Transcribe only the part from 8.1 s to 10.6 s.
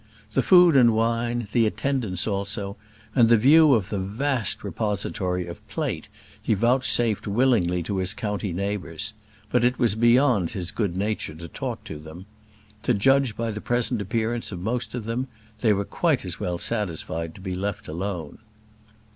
county neighbours; but it was beyond